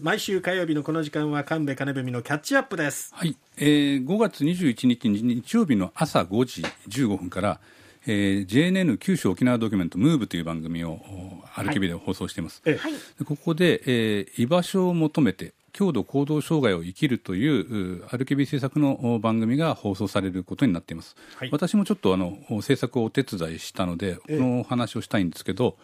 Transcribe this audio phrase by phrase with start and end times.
[0.00, 3.12] 毎週火曜日のこの時間は神戸金文のキャッチアップです。
[3.16, 7.58] はい、えー、5月21日日曜日の朝5時15分から、
[8.06, 11.00] えー、JNN 九州沖縄ドキュメントムーブという番組を
[11.52, 12.92] アルキビで放送しています、えはい。
[12.92, 25.76] でここで、えー居場所を求めて強度行動障害を生きるといううアルキビ制作のお番組が放送されることになっています、はい私もちょっとあの制作をお手伝いしたのでこええのお話をしたいんですけど、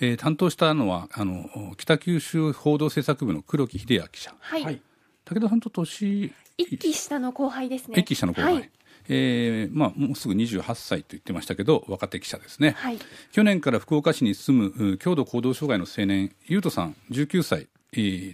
[0.00, 4.64] えー担当したのはあの北九州報道制作部の黒木秀明記者はい。
[4.64, 4.80] はい
[5.24, 8.00] 武田さんと年一期下の後輩ですね。
[8.00, 8.70] 一期下の後輩、はい。
[9.08, 12.98] えーまあ、もうすぐ28歳と言ってましたけど若手記者ですね、はい。
[13.32, 17.79] 去年から福岡市に住むう強度行動障害の青年優斗さん19歳、えー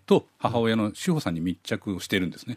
[0.06, 2.56] と母親の志保さんに密着をしているんですね、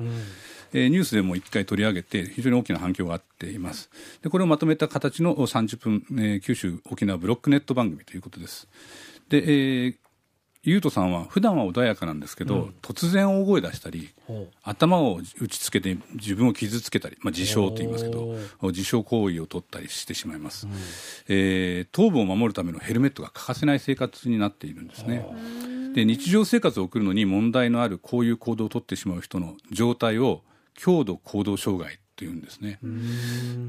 [0.74, 3.90] えーニュースでも一回取り上げて非常に大きな反響があっています。
[4.22, 8.68] でこれをまとめた形の30分、えー九州沖縄ブロックネット番組ということです。
[9.30, 9.96] で、えー
[10.62, 14.10] 優斗さんは普段は穏やかなんですけど、突然大声出したり
[14.62, 20.68] 頭を打ちつけて自分を傷つけたり、まあ、自傷と言いますけど自傷行為を取ったりしてしまいます、
[21.30, 25.26] えー頭部を守るためのヘルメットが欠かせない生活になっているんですね
[26.00, 32.80] で日常生活を送るのに問題のあるこういう行動を取ってしまう人の状態を強度行動障害というんですね、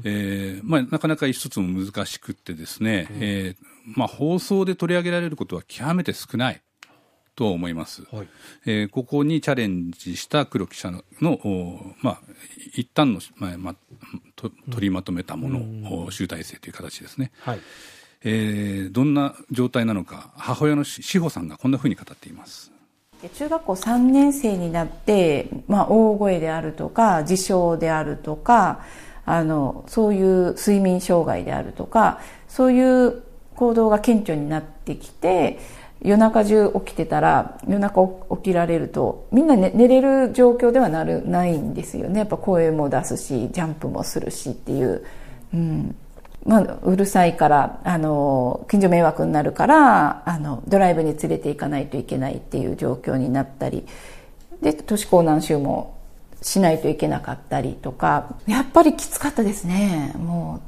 [0.03, 3.63] えーまあ、なかなか一つも難しくってですね、えー
[3.97, 6.61] まあ、放送で取り上げられることは極めて少ない。
[7.33, 8.27] と思います、はい。
[8.65, 11.01] えーここにチャレンジした黒木記者の
[12.01, 12.21] まあ、
[12.75, 13.75] 一旦の、まあまあ、
[14.35, 17.59] と取りまとめたもの、お集大成という形ですね、はい
[18.23, 22.71] えーどんな状態なのか母親の志保さんがこんなふうに語っています。
[23.35, 28.83] 中学校3年生になって、まあ、大声であるとか自傷であるとか
[29.25, 33.21] あのそういう睡眠障害であるとかそういう
[33.55, 35.59] 行動が顕著になってきて
[36.01, 38.01] 夜中中起きてたら夜中
[38.37, 42.19] 起きられるとみんな、ね、寝れる状況ではなるないんですよね。
[42.19, 45.05] やっぱ声も出すしジャンプもするしっていう、
[45.53, 45.95] うん。
[46.45, 53.85] まあ、うるさいからあの近所迷惑になるからあのドライブに連れて行かないといけないっていう状況になったり
[54.61, 55.97] で都市高難週も
[56.41, 60.13] しないといけなかったりとかやっぱりきつかったですね。
[60.17, 60.61] も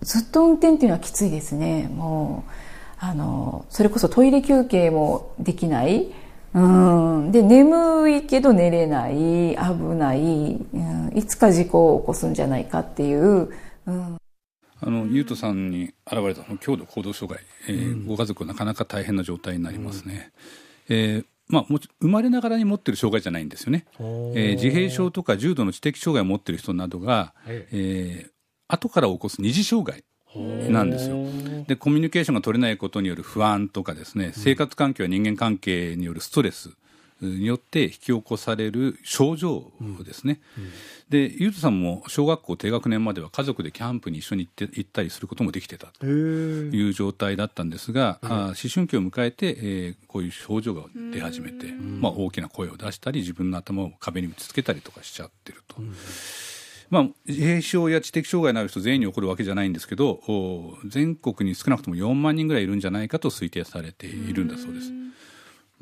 [0.00, 1.88] うずっと運転っていうのはきついですね。
[1.94, 2.50] もう
[2.98, 6.10] あのそれこそトイレ休憩もできない。
[6.54, 7.32] うん。
[7.32, 9.56] で眠いけど寝れない。
[9.56, 9.56] 危
[9.96, 13.50] ない、うん、いつか事故を起こすんじゃないかっていう、
[13.86, 14.18] うん、
[14.84, 20.32] あの優斗さんに現れた強度行動障害、えーご家族はなかなか大変な状態になりますね、
[20.88, 21.66] えーまあ、
[22.00, 28.32] 生まれながらに持ってる障害じゃないんですよね、えー自閉症とか重度の知的障害を持ってる人などが、ええー
[28.68, 30.02] 後から起こす二次障害
[30.70, 31.16] なんですよ。
[31.68, 36.70] でコミュニケーションが取れないことによる不安とかですね生活環境や人間関係によるストレス
[37.26, 39.72] によって引き起こされる症状
[40.04, 40.40] ですね、
[41.08, 46.06] でゆうとさんも小学校低学年までは家族でキャンプに一緒に行って行ったりすることもできてたと。
[46.06, 50.82] いう状態だったんですが、あー思春期を迎えて、えーこういう症状が
[51.12, 55.76] 出始めて、まあ、大きな声を出したり自分の頭を壁に打ちつけたりとかしちゃってると。
[56.90, 64.92] まあ、自閉症や知的障害のある人全員に起こるわけじゃないんですけどお全国に少なくとも4万人ぐらいいるんじゃないかと推定されているんだそうです。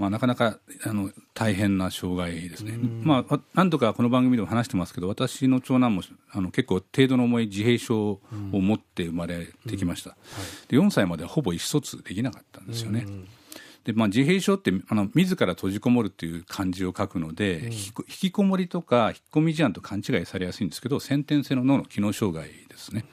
[0.01, 10.17] まあ、なかなかあの大変な障害ですね、まあ、何度かこの番組でも話してますけど私の長男もあの結構程度の重い自閉症を持って生まれてきました、
[10.69, 13.05] で4歳まではほぼ意思疎通できなかったんですよね、
[13.85, 23.05] でまあ、自閉症ってあの自ら閉じこもるっていう漢字を書くので、引きこ引きこもりとか引っ込み思案と勘違いされやすいんですけど先天性の脳の機能障害ですね、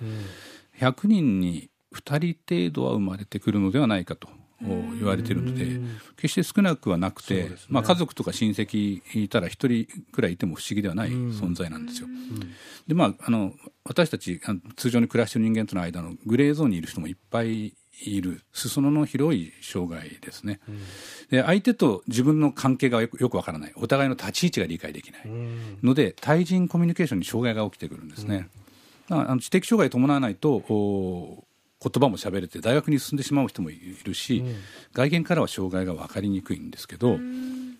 [0.79, 4.29] 100人に2人程度は生まれてくるのではないかと
[4.61, 5.79] 言われているので
[6.15, 12.07] 決して少なくはなくて、まあ、家族とか親戚いたら1人くらいいても不思議ではない存在なんですよ。
[12.87, 13.53] でまあ、あの
[13.83, 14.41] 私たち
[14.75, 17.73] 通常に暮らしている人間との間のグレーゾーンにいる人もいっぱい
[18.05, 20.59] いる裾野の広い障害ですね、
[21.31, 23.73] で相手と自分の関係がよくよくわからない。
[23.75, 25.21] お互いの立ち位置が理解できない。
[25.83, 28.49] ので対人コミュニケーションに障害が起きてくるんですね、
[29.09, 31.46] まあ、あの知的障害を伴わないとお
[31.79, 34.43] 言葉も喋れて大学に進んでしまう人もいるし、
[34.93, 37.19] 外見からは障害が分かりにくいんですけど、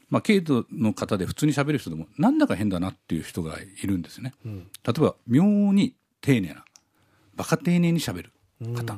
[0.09, 4.53] まあ、軽度の方で普通に喋る人でもなんだか変だなっていう人がいるんですよね、例
[4.97, 6.63] えば妙に丁寧な
[7.35, 8.31] バカ丁寧に喋る
[8.75, 8.97] 方、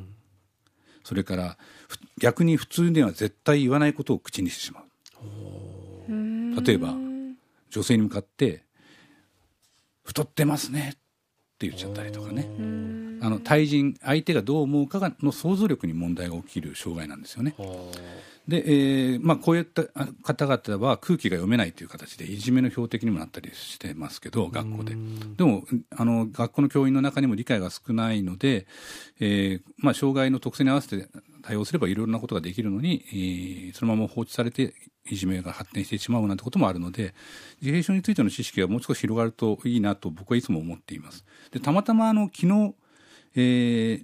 [1.04, 1.58] それから
[1.88, 4.86] ふ逆に普通には絶対言わないことを口にしてしまう。
[6.66, 6.94] 例えば
[7.70, 8.64] 女性に向かって
[10.04, 10.96] 「太ってますね」
[11.60, 12.48] 言っちゃったりとかね
[13.22, 17.56] あの対人相手がどう思うかがの想像力に問題が起きる障害なんですよね。
[18.48, 19.84] で、えーまあ、こういった
[20.24, 24.96] 方々は空気が読めないという形でいじめの標的にもなったりしてますけど学校で
[25.38, 25.64] でも
[25.96, 28.66] あの学校の教員の中にも理解が少ないので、
[29.20, 31.08] えーまあ、障害の特性に合わせて
[31.44, 34.74] 対応すればいろいろなことができるのに、えー、そのまま放置されて
[35.06, 37.14] いじめが発展してしまうなんてこともあるので
[37.62, 41.26] 自閉症についての知識がもう少し広がるといいなと僕はいつも思っています。
[41.52, 42.76] でたまたまあの昨日、
[43.36, 44.04] えー、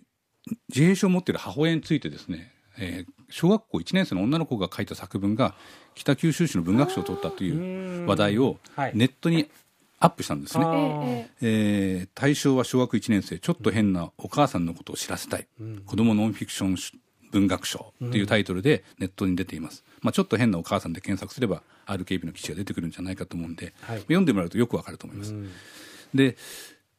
[0.69, 5.55] 自閉症を持っている母親についてですねえー、小学校1年生の女の子が書いた作文が
[5.93, 8.57] 北九州市の文学賞を取ったという話題を
[8.93, 9.49] ネットに
[9.99, 10.77] アップしたんですね、はい。
[11.41, 13.39] えー、対象は小学1年生。
[13.39, 16.75] ちょっと変なお母さんのことを知らせたい、うん、子供ノンフィクション
[17.31, 25.33] 文学賞というタイトルでネットに出ています、まあ、ちょっと変なお母さんで検索すれば RKB の記事が出てくるんじゃないかと思うんで、はい、読んでもらうとよくわかると思います、
[26.13, 26.37] で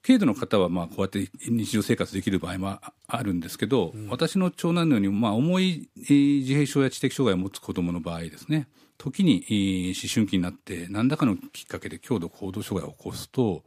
[0.07, 8.69] 軽度の方はまあこうやって日常生活できる場合もあるんですけど、うん、私の長男のようにまあ重い自閉症や知的障害を持つ子どもの場合ですね。
[8.99, 9.45] 時に
[9.99, 13.65] 思春期になって何らかのきっかけで強度行動障害を起こすと、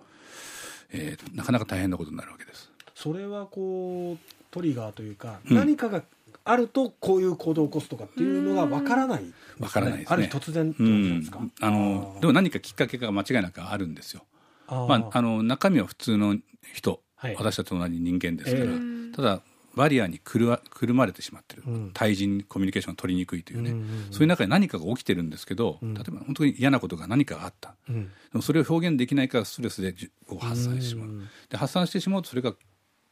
[0.91, 2.71] えー、なかなか大変なことになるわけです。
[2.95, 6.03] それはこうトリガーというか、うん、何かが
[6.45, 10.13] あるとこういう行動を起こすとかっていうのがわからない、ね、わからないですね。
[10.13, 14.23] ある日突然うん、あのでも何かきっかけが間違いなくあるんですよ。
[14.71, 16.37] まあ、あの中身は普通の
[16.73, 19.41] 人、はい、私たちと同じ人間ですから、えー、ただ
[19.75, 29.95] バリアにくるくるまれてしまってる、うん、対人コミュニケーションが取りにくいというね、うんうんうん、そういう中で何かが起きてるんですけど、うん、例えば本当に嫌なことが何かあった、うん、でもそれを表現できないからストレスで
[30.39, 31.09] 発散してしまう、
[31.49, 32.53] で発散してしまうとそれが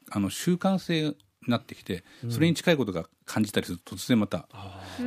[0.10, 1.16] あの習慣性
[1.48, 4.48] なってきてそれに近いことが感じたりすると突然また、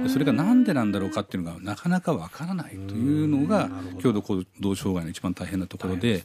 [0.09, 3.71] それが何でなんだろうかっていうのがなかなかわからないというのが
[4.01, 6.25] 強度行動障害の一番大変なところで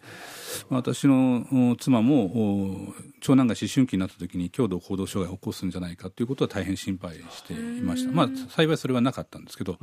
[0.70, 8.12] 私の妻も長男が思春期になった時に強度行動障害を起こすんじゃないかということは大変心配していました。
[8.12, 9.78] まあ幸いそれはなかったんですけど、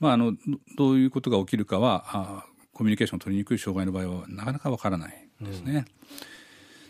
[0.00, 0.34] まあ、あの
[0.76, 5.72] どういうことが起きるかはあコミュニケーションを取りにくい障害の場合はなかなかわからないですね。
[5.76, 6.32] うん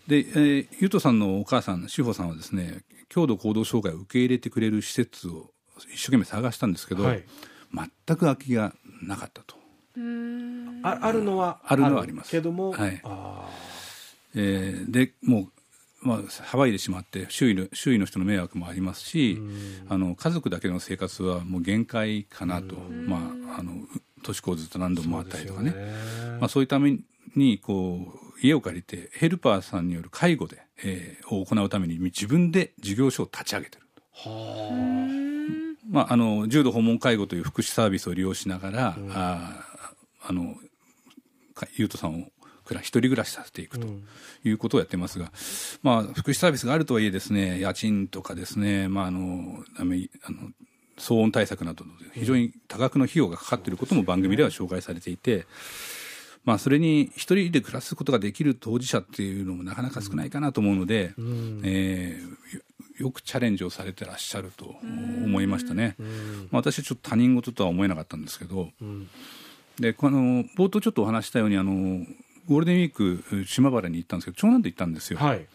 [0.07, 5.51] で、えー、ゆうとさんのお母さん志保さんはですね強度行動障害を受け入れてくれる施設を
[5.93, 7.25] 一生懸命探したんですけど、はい、
[7.73, 9.57] 全く空きがなかったと。
[10.83, 12.31] ああるのはあるのはあります。
[12.31, 13.03] けども、はい。
[14.35, 15.51] えー、でも
[16.03, 19.39] う、まあ、騒いでしまって周囲の周囲の人の迷惑もありますし
[19.89, 23.73] あの家族だけの生活はもう限界かなと、まあ、あの
[24.23, 25.71] 年子をずっと何度も回ったりとかね。
[25.71, 25.93] そう、ね、
[26.41, 26.97] まあ、そういうため
[27.37, 33.83] にこう家を借りてヘルパーさんによる介護で、えー、を行うために自分で事業所を立ち上げてる
[35.91, 39.65] まあ、あの重度訪問介護という福祉サービスを利用しながら、うん、あ
[40.23, 40.55] あの
[41.77, 42.27] 優斗さんを
[42.81, 43.87] 一人暮らしさせていくと
[44.45, 45.33] いうことをやってますが、
[45.83, 49.99] まあ、福祉サービスがあるとはいえですね家賃とかですね、まあ、あのあの
[50.99, 51.85] 騒音対策など
[52.15, 55.47] 非常に多額の費用がかかっていることも番組では紹介されていて。
[56.45, 64.75] まあ、それに一人で暮らすことができる当事者っていうのもなかなか少ないかなと思うので、うん、えー、よくチャレンジをされてらっしゃると
[65.25, 65.95] 思いましたね。
[66.51, 69.09] まあ、私はちょっと他人事とは思えなかったんですけど、うん、
[69.79, 72.05] でこの冒頭ちょっとお話したようにあの
[72.49, 75.19] ゴールデンウィーク島原に行ったんですけど長男と行ったんですよ。
[75.19, 75.47] はい。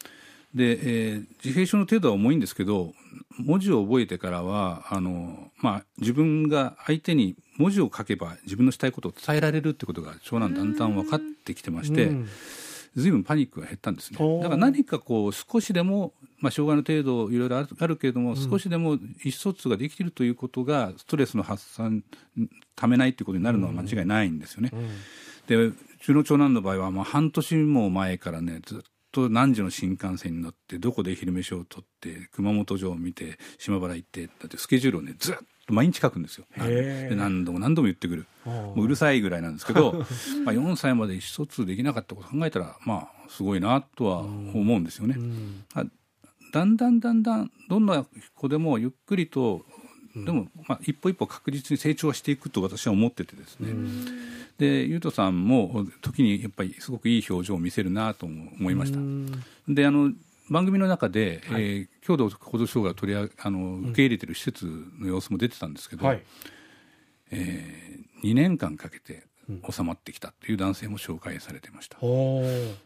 [0.54, 2.94] で、えー、自閉症の程度は重いんですけど
[3.38, 12.10] 文字を覚えてからはあの、まあ、自分が相手に文字を書けば自分のしたいことを伝えられるってことが長男だんだん分かってきてまして。
[12.96, 14.18] ずいぶんパニックが減ったんですね。
[14.38, 22.02] だから何かこう少しでも、まあ、障害の程度いろいろあるけれども、少しでも意思疎通ができているということがストレスの発散
[22.74, 24.72] ためないということになるのは間違いないんですよね。
[25.46, 28.80] でうちの長男の場合は、まあ、半年も前からねずっ
[29.12, 36.46] と何時の新幹線に乗ってどこで昼飯をとって熊本城を見て島原行ってだってスケジュールをねずっと毎日書くんですよ。
[36.56, 38.26] で何度も何度も言ってくる。
[38.44, 39.92] もううるさいぐらいなんですけど
[40.44, 45.16] まあ4歳まで意思疎通できなかったことを考えたらまあすごいなとは思うんですよね。
[46.52, 49.66] だんだんだんだんどんな子でもゆっくりと
[50.14, 53.72] でも、まあ、一歩一歩確実に成長していくと私は思っててですね、
[54.58, 58.98] で優斗さんも時にやっぱりすごくいい表情を見せるなと思いました。
[59.68, 60.12] であの
[60.50, 64.66] 番組の中で、はい、えー、強度行動障害を取りああの受け入れてる施設
[64.98, 66.22] の様子も出てたんですけど、はい、
[67.30, 69.26] えー、2年間かけて
[69.70, 71.98] 収まってきたという男性も紹介されてました、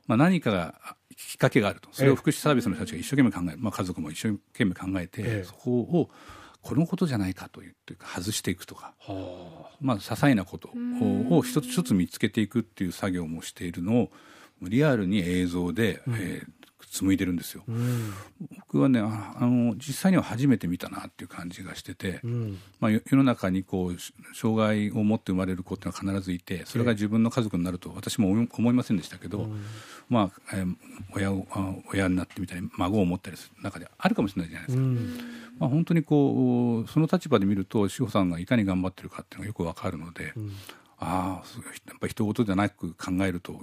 [0.07, 0.75] まあ、何かが
[1.17, 1.89] きっかけがあると。
[1.93, 6.11] それを福祉サービスの人たちが一生懸命考える、まあ、家族も一生懸命考えて、えそこを
[6.63, 8.95] このことじゃないかというというか外していくとか、
[9.81, 10.71] まあ、些細なこと
[11.31, 14.11] を一つ一つ見つけていくっていう作業もしているのを
[14.63, 16.49] リアルに映像で、うん、えー、
[16.93, 17.65] 紡いでるんですよ。
[17.67, 18.13] うん。
[18.59, 22.59] 僕はねああの実際には初めて見たなっていう感じがしてて、うん。
[22.81, 29.49] まあ、よ世の中にこうし障害を持って生まれる子っていうのは必ずいてそれが自分の家族になると私も思いませんでしたけど、
[30.11, 30.77] まあえー
[31.15, 34.85] 親をあ親になってみたり孫を持ったりする中であるかもしれないじゃないですか。
[34.85, 35.19] うん。
[35.59, 40.35] まあ、本当にこうその立場で見ると志保さんがいかに頑張ってるかっていうのがよくわかるので、
[41.05, 43.61] ああやっぱり人事じゃなく考えると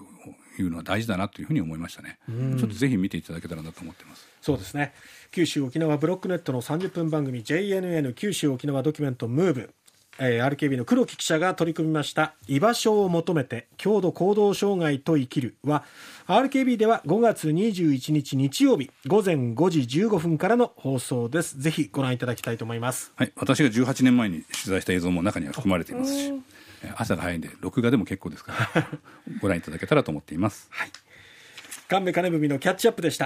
[0.60, 4.28] いうのは大事だなというふうに思いましたね、ちょっとぜひ見ていただけたらなと思ってます。
[4.42, 4.94] そうですね。
[5.32, 9.74] 九州沖縄ブロックネットの30分番組 JNN 九州沖縄ドキュメントムーブ。
[10.22, 15.86] えー RKB の黒木記者が取り組みました「居場所を求めて郷土行動障害と生きる」は
[16.28, 21.58] RKB では5月21日日曜日午前5時15分からの放送です。
[21.62, 23.14] ぜひご覧いただきたいと思います。
[23.16, 26.42] はい、私が18年前に取材した映像も中には含まれていますし、えー
[26.98, 28.88] 朝が早いんで録画でも結構ですから
[29.42, 30.70] ご覧いただけたらと思っています。
[31.90, 33.26] 神戸金文のキャッチアップでした